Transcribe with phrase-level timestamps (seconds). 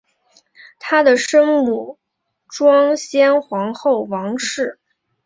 [0.79, 1.99] 她的生母
[2.49, 4.79] 庄宪皇后王氏。